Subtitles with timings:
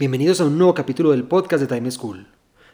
[0.00, 2.26] Bienvenidos a un nuevo capítulo del podcast de Time School,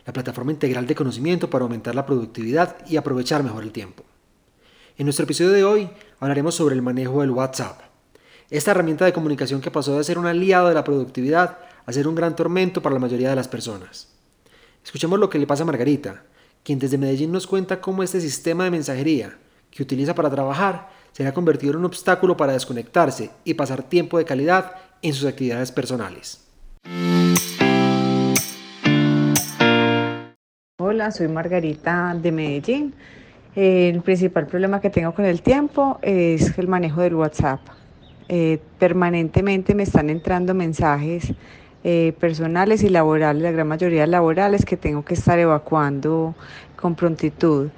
[0.05, 4.05] la plataforma integral de conocimiento para aumentar la productividad y aprovechar mejor el tiempo.
[4.97, 5.91] En nuestro episodio de hoy
[6.21, 7.81] hablaremos sobre el manejo del WhatsApp,
[8.49, 12.07] esta herramienta de comunicación que pasó de ser un aliado de la productividad a ser
[12.07, 14.07] un gran tormento para la mayoría de las personas.
[14.85, 16.23] Escuchemos lo que le pasa a Margarita,
[16.63, 19.37] quien desde Medellín nos cuenta cómo este sistema de mensajería
[19.73, 24.17] que utiliza para trabajar se ha convertido en un obstáculo para desconectarse y pasar tiempo
[24.17, 26.46] de calidad en sus actividades personales.
[30.79, 32.95] Hola, soy Margarita de Medellín.
[33.55, 37.61] El principal problema que tengo con el tiempo es el manejo del WhatsApp.
[38.29, 41.33] Eh, permanentemente me están entrando mensajes
[41.85, 46.35] eh, personales y laborales, la gran mayoría laborales, que tengo que estar evacuando
[46.77, 47.71] con prontitud.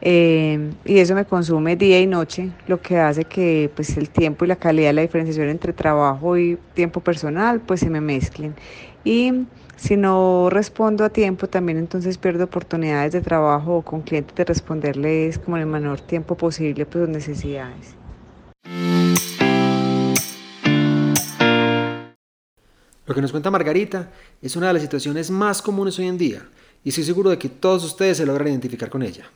[0.00, 4.44] Eh, y eso me consume día y noche, lo que hace que pues, el tiempo
[4.44, 8.54] y la calidad, la diferenciación entre trabajo y tiempo personal, pues se me mezclen.
[9.04, 14.44] Y si no respondo a tiempo, también entonces pierdo oportunidades de trabajo con clientes de
[14.44, 17.94] responderles como en el menor tiempo posible pues, sus necesidades.
[23.06, 24.10] Lo que nos cuenta Margarita
[24.42, 26.42] es una de las situaciones más comunes hoy en día
[26.82, 29.30] y estoy seguro de que todos ustedes se logran identificar con ella.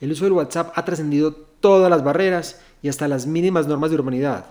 [0.00, 3.96] El uso del WhatsApp ha trascendido todas las barreras y hasta las mínimas normas de
[3.96, 4.46] urbanidad.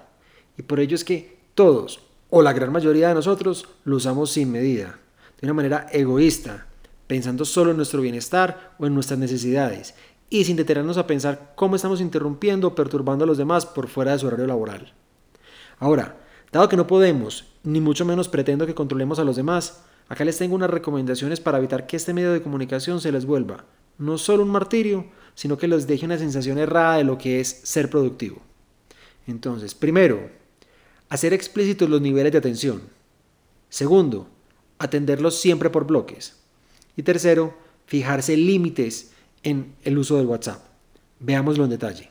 [0.58, 2.00] Y por ello es que todos,
[2.30, 5.00] o la gran mayoría de nosotros, lo usamos sin medida,
[5.40, 6.66] de una manera egoísta,
[7.08, 9.94] pensando solo en nuestro bienestar o en nuestras necesidades,
[10.30, 14.14] y sin detenernos a pensar cómo estamos interrumpiendo o perturbando a los demás por fuera
[14.14, 14.94] de su horario laboral.
[15.78, 16.18] Ahora,
[16.52, 20.38] dado que no podemos, ni mucho menos pretendo que controlemos a los demás, acá les
[20.38, 23.66] tengo unas recomendaciones para evitar que este medio de comunicación se les vuelva
[24.04, 27.48] no solo un martirio, sino que les deje una sensación errada de lo que es
[27.64, 28.42] ser productivo.
[29.28, 30.30] Entonces, primero,
[31.10, 32.82] hacer explícitos los niveles de atención.
[33.70, 34.28] Segundo,
[34.78, 36.36] atenderlos siempre por bloques.
[36.98, 40.62] Y tercero, fijarse límites en el uso del WhatsApp.
[41.20, 42.10] Veámoslo en detalle.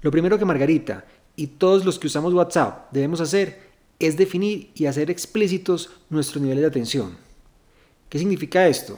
[0.00, 3.58] Lo primero que Margarita y todos los que usamos WhatsApp debemos hacer
[3.98, 7.23] es definir y hacer explícitos nuestros niveles de atención.
[8.14, 8.96] ¿Qué significa esto?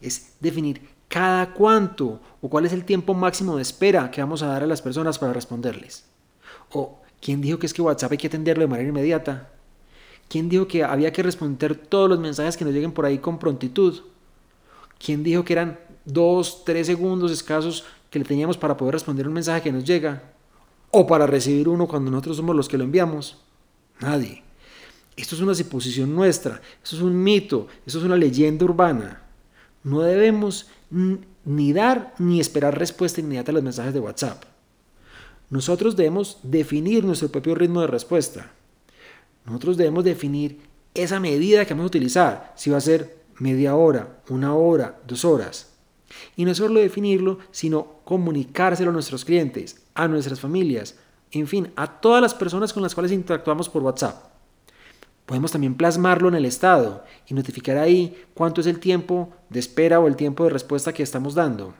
[0.00, 4.46] Es definir cada cuánto o cuál es el tiempo máximo de espera que vamos a
[4.46, 6.04] dar a las personas para responderles.
[6.72, 9.50] O quién dijo que es que WhatsApp hay que atenderlo de manera inmediata.
[10.28, 13.36] ¿Quién dijo que había que responder todos los mensajes que nos lleguen por ahí con
[13.36, 14.00] prontitud?
[15.04, 19.34] ¿Quién dijo que eran dos, tres segundos escasos que le teníamos para poder responder un
[19.34, 20.22] mensaje que nos llega?
[20.92, 23.38] ¿O para recibir uno cuando nosotros somos los que lo enviamos?
[23.98, 24.44] Nadie.
[25.16, 29.22] Esto es una suposición nuestra, esto es un mito, esto es una leyenda urbana.
[29.82, 30.66] No debemos
[31.44, 34.44] ni dar ni esperar respuesta inmediata a los mensajes de WhatsApp.
[35.50, 38.52] Nosotros debemos definir nuestro propio ritmo de respuesta.
[39.44, 40.60] Nosotros debemos definir
[40.94, 45.24] esa medida que vamos a utilizar, si va a ser media hora, una hora, dos
[45.24, 45.72] horas.
[46.36, 50.96] Y no solo definirlo, sino comunicárselo a nuestros clientes, a nuestras familias,
[51.32, 54.30] en fin, a todas las personas con las cuales interactuamos por WhatsApp.
[55.30, 60.00] Podemos también plasmarlo en el estado y notificar ahí cuánto es el tiempo de espera
[60.00, 61.72] o el tiempo de respuesta que estamos dando.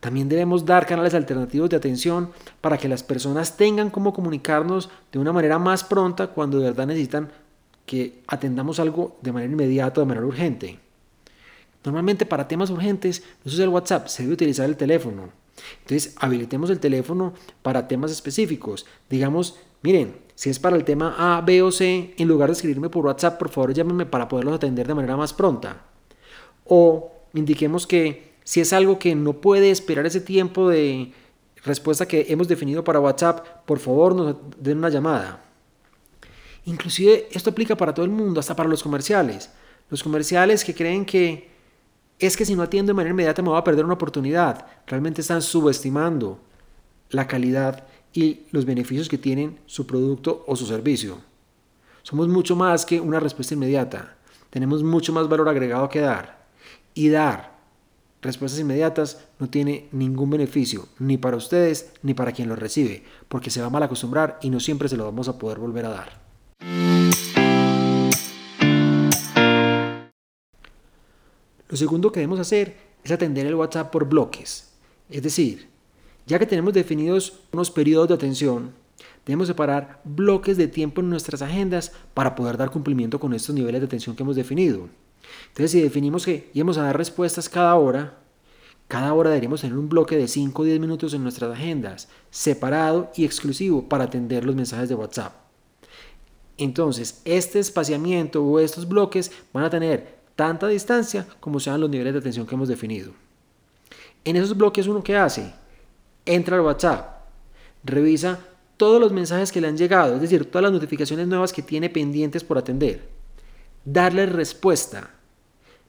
[0.00, 2.30] También debemos dar canales alternativos de atención
[2.60, 6.88] para que las personas tengan cómo comunicarnos de una manera más pronta cuando de verdad
[6.88, 7.30] necesitan
[7.86, 10.78] que atendamos algo de manera inmediata o de manera urgente.
[11.82, 15.30] Normalmente para temas urgentes no se el WhatsApp, se debe utilizar el teléfono.
[15.80, 17.32] Entonces, habilitemos el teléfono
[17.62, 18.84] para temas específicos.
[19.08, 22.88] Digamos, miren, si es para el tema A, B o C, en lugar de escribirme
[22.88, 25.84] por WhatsApp, por favor llámenme para poderlos atender de manera más pronta.
[26.64, 31.12] O indiquemos que si es algo que no puede esperar ese tiempo de
[31.64, 35.44] respuesta que hemos definido para WhatsApp, por favor nos den una llamada.
[36.64, 39.48] Inclusive esto aplica para todo el mundo, hasta para los comerciales.
[39.90, 41.50] Los comerciales que creen que
[42.18, 44.66] es que si no atiendo de manera inmediata me voy a perder una oportunidad.
[44.88, 46.40] Realmente están subestimando
[47.10, 51.18] la calidad y los beneficios que tienen su producto o su servicio.
[52.02, 54.16] Somos mucho más que una respuesta inmediata.
[54.50, 56.46] Tenemos mucho más valor agregado que dar.
[56.94, 57.52] Y dar
[58.20, 63.50] respuestas inmediatas no tiene ningún beneficio, ni para ustedes ni para quien lo recibe, porque
[63.50, 65.90] se va a mal acostumbrar y no siempre se lo vamos a poder volver a
[65.90, 66.22] dar.
[71.68, 74.68] Lo segundo que debemos hacer es atender el WhatsApp por bloques.
[75.08, 75.71] Es decir,
[76.26, 78.72] ya que tenemos definidos unos periodos de atención,
[79.26, 83.80] debemos separar bloques de tiempo en nuestras agendas para poder dar cumplimiento con estos niveles
[83.80, 84.88] de atención que hemos definido.
[85.48, 88.18] Entonces, si definimos que íbamos a dar respuestas cada hora,
[88.88, 93.10] cada hora deberíamos tener un bloque de 5 o 10 minutos en nuestras agendas, separado
[93.16, 95.34] y exclusivo para atender los mensajes de WhatsApp.
[96.58, 102.12] Entonces, este espaciamiento o estos bloques van a tener tanta distancia como sean los niveles
[102.12, 103.12] de atención que hemos definido.
[104.24, 105.52] En esos bloques uno que hace,
[106.26, 107.24] entra al WhatsApp,
[107.84, 108.40] revisa
[108.76, 111.88] todos los mensajes que le han llegado, es decir, todas las notificaciones nuevas que tiene
[111.88, 113.08] pendientes por atender,
[113.84, 115.10] darle respuesta.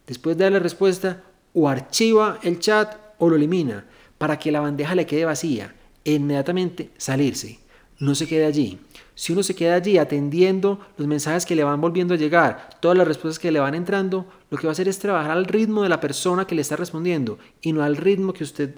[0.05, 3.85] Después de darle respuesta, o archiva el chat o lo elimina
[4.17, 7.59] para que la bandeja le quede vacía e inmediatamente salirse.
[7.99, 8.79] No se quede allí.
[9.15, 12.97] Si uno se queda allí atendiendo los mensajes que le van volviendo a llegar, todas
[12.97, 15.83] las respuestas que le van entrando, lo que va a hacer es trabajar al ritmo
[15.83, 18.75] de la persona que le está respondiendo y no al ritmo que usted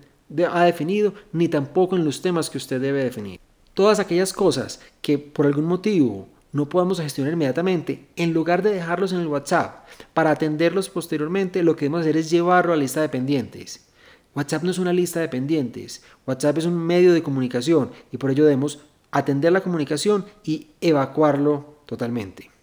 [0.51, 3.39] ha definido, ni tampoco en los temas que usted debe definir.
[3.74, 9.12] Todas aquellas cosas que por algún motivo no podamos gestionar inmediatamente, en lugar de dejarlos
[9.12, 13.01] en el WhatsApp para atenderlos posteriormente, lo que debemos hacer es llevarlo a la lista
[13.01, 13.86] de pendientes.
[14.33, 18.31] WhatsApp no es una lista de pendientes, WhatsApp es un medio de comunicación y por
[18.31, 18.80] ello debemos
[19.12, 22.55] atender la comunicación y evacuarlo totalmente.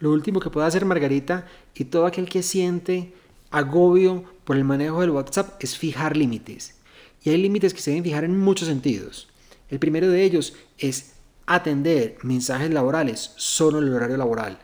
[0.00, 3.12] Lo último que puede hacer Margarita y todo aquel que siente
[3.50, 6.80] agobio por el manejo del WhatsApp es fijar límites.
[7.22, 9.28] Y hay límites que se deben fijar en muchos sentidos.
[9.68, 11.12] El primero de ellos es
[11.44, 14.58] atender mensajes laborales solo en el horario laboral.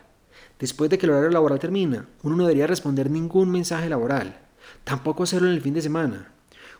[0.58, 4.40] Después de que el horario laboral termina, uno no debería responder ningún mensaje laboral.
[4.84, 6.32] Tampoco hacerlo en el fin de semana.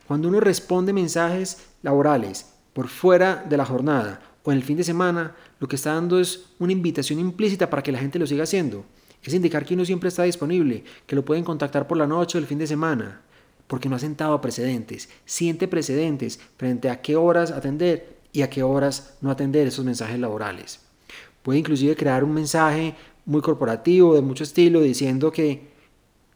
[0.08, 4.84] Cuando uno responde mensajes laborales por fuera de la jornada o en el fin de
[4.84, 8.44] semana, lo que está dando es una invitación implícita para que la gente lo siga
[8.44, 8.84] haciendo.
[9.20, 12.40] Es indicar que uno siempre está disponible, que lo pueden contactar por la noche o
[12.40, 13.22] el fin de semana,
[13.66, 15.08] porque no ha sentado precedentes.
[15.24, 20.20] Siente precedentes frente a qué horas atender y a qué horas no atender esos mensajes
[20.20, 20.78] laborales.
[21.42, 22.94] Puede inclusive crear un mensaje
[23.24, 25.72] muy corporativo, de mucho estilo, diciendo que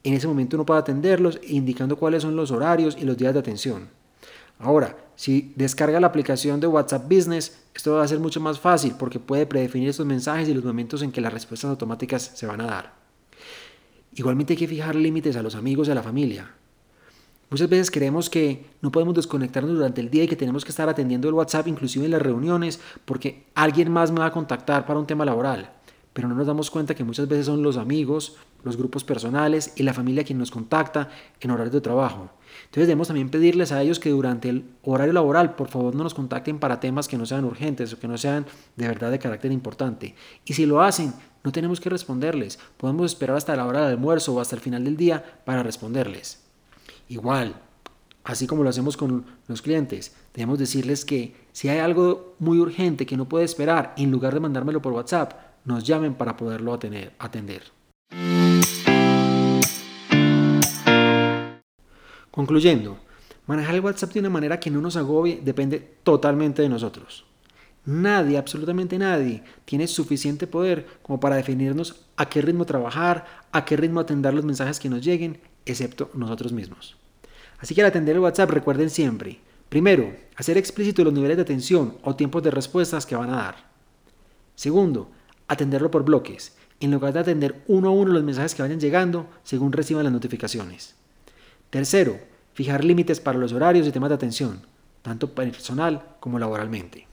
[0.03, 3.39] en ese momento uno puede atenderlos, indicando cuáles son los horarios y los días de
[3.39, 4.00] atención.
[4.61, 8.95] Ahora, si descarga la aplicación de WhatsApp Business, esto va a ser mucho más fácil
[8.99, 12.61] porque puede predefinir estos mensajes y los momentos en que las respuestas automáticas se van
[12.61, 12.93] a dar.
[14.15, 16.51] Igualmente hay que fijar límites a los amigos y a la familia.
[17.49, 20.89] Muchas veces creemos que no podemos desconectarnos durante el día y que tenemos que estar
[20.89, 25.01] atendiendo el WhatsApp inclusive en las reuniones porque alguien más me va a contactar para
[25.01, 25.73] un tema laboral
[26.21, 29.85] pero no nos damos cuenta que muchas veces son los amigos, los grupos personales y
[29.85, 31.09] la familia quien nos contacta
[31.41, 32.29] en horario de trabajo.
[32.65, 36.13] Entonces debemos también pedirles a ellos que durante el horario laboral por favor no nos
[36.13, 38.45] contacten para temas que no sean urgentes o que no sean
[38.77, 40.15] de verdad de carácter importante.
[40.45, 44.35] Y si lo hacen, no tenemos que responderles, podemos esperar hasta la hora del almuerzo
[44.35, 46.43] o hasta el final del día para responderles.
[47.09, 47.55] Igual,
[48.25, 53.07] así como lo hacemos con los clientes, debemos decirles que si hay algo muy urgente
[53.07, 57.63] que no puede esperar, en lugar de mandármelo por WhatsApp, nos llamen para poderlo atender.
[62.31, 62.99] Concluyendo,
[63.47, 67.27] manejar el WhatsApp de una manera que no nos agobie depende totalmente de nosotros.
[67.85, 73.77] Nadie, absolutamente nadie, tiene suficiente poder como para definirnos a qué ritmo trabajar, a qué
[73.77, 76.97] ritmo atender los mensajes que nos lleguen, excepto nosotros mismos.
[77.59, 81.97] Así que al atender el WhatsApp recuerden siempre, primero, hacer explícito los niveles de atención
[82.03, 83.71] o tiempos de respuestas que van a dar.
[84.55, 85.11] Segundo,
[85.51, 89.27] atenderlo por bloques, en lugar de atender uno a uno los mensajes que vayan llegando
[89.43, 90.95] según reciban las notificaciones.
[91.71, 92.19] Tercero,
[92.55, 94.63] fijar límites para los horarios y temas de atención,
[95.03, 97.09] tanto personal como laboralmente.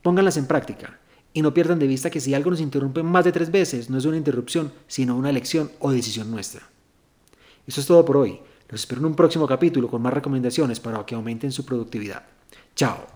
[0.00, 0.98] Pónganlas en práctica
[1.34, 3.98] y no pierdan de vista que si algo nos interrumpe más de tres veces no
[3.98, 6.62] es una interrupción, sino una elección o decisión nuestra.
[7.66, 8.40] Eso es todo por hoy.
[8.70, 12.24] Los espero en un próximo capítulo con más recomendaciones para que aumenten su productividad.
[12.74, 13.15] Chao.